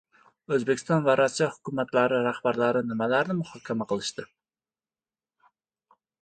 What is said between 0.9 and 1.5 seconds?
va Rossiya